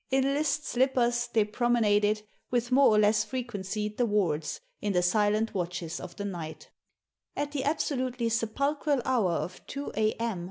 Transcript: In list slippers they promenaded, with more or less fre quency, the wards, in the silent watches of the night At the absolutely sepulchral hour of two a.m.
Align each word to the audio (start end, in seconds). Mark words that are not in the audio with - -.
In 0.09 0.23
list 0.33 0.65
slippers 0.65 1.27
they 1.31 1.45
promenaded, 1.45 2.23
with 2.49 2.71
more 2.71 2.87
or 2.87 2.97
less 2.97 3.23
fre 3.23 3.35
quency, 3.45 3.95
the 3.95 4.07
wards, 4.07 4.59
in 4.81 4.93
the 4.93 5.03
silent 5.03 5.53
watches 5.53 5.99
of 5.99 6.15
the 6.15 6.25
night 6.25 6.71
At 7.35 7.51
the 7.51 7.63
absolutely 7.63 8.29
sepulchral 8.29 9.03
hour 9.05 9.33
of 9.33 9.63
two 9.67 9.91
a.m. 9.95 10.39